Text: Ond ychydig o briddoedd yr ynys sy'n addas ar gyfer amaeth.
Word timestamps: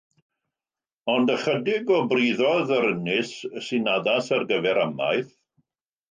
Ond 1.15 1.33
ychydig 1.33 1.91
o 1.97 1.99
briddoedd 2.13 2.73
yr 2.77 2.87
ynys 2.93 3.33
sy'n 3.65 3.91
addas 3.97 4.31
ar 4.39 4.47
gyfer 4.53 4.81
amaeth. 4.85 5.31